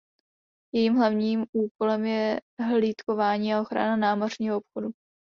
Jejich 0.73 0.91
hlavním 0.91 1.45
úkolem 1.51 2.05
je 2.05 2.41
hlídkování 2.59 3.53
a 3.53 3.61
ochrana 3.61 3.95
námořního 3.97 4.57
obchodu. 4.57 4.91